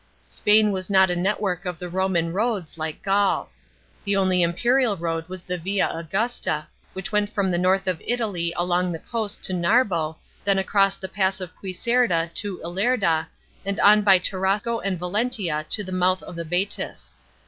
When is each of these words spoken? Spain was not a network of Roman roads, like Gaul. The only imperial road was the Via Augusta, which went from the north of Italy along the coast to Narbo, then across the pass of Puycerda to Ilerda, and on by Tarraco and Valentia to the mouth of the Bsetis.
Spain 0.27 0.71
was 0.71 0.89
not 0.89 1.11
a 1.11 1.15
network 1.15 1.63
of 1.63 1.79
Roman 1.93 2.33
roads, 2.33 2.75
like 2.75 3.03
Gaul. 3.03 3.51
The 4.03 4.15
only 4.15 4.41
imperial 4.41 4.97
road 4.97 5.29
was 5.29 5.43
the 5.43 5.59
Via 5.59 5.95
Augusta, 5.95 6.65
which 6.93 7.11
went 7.11 7.29
from 7.29 7.51
the 7.51 7.59
north 7.59 7.85
of 7.87 8.01
Italy 8.03 8.51
along 8.57 8.91
the 8.91 8.97
coast 8.97 9.43
to 9.43 9.53
Narbo, 9.53 10.15
then 10.43 10.57
across 10.57 10.97
the 10.97 11.07
pass 11.07 11.39
of 11.39 11.51
Puycerda 11.61 12.31
to 12.33 12.59
Ilerda, 12.65 13.27
and 13.63 13.79
on 13.79 14.01
by 14.01 14.17
Tarraco 14.17 14.79
and 14.79 14.97
Valentia 14.97 15.67
to 15.69 15.83
the 15.83 15.91
mouth 15.91 16.23
of 16.23 16.35
the 16.35 16.45
Bsetis. 16.45 17.13